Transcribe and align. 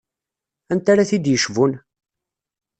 Anta 0.71 0.89
ara 0.91 1.09
t-id-yecbun? 1.09 1.71